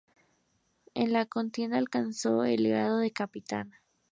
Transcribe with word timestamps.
En 0.95 1.13
la 1.13 1.27
contienda 1.27 1.77
alcanzó 1.77 2.43
el 2.43 2.67
grado 2.67 2.97
de 2.97 3.11
Capitán. 3.11 3.73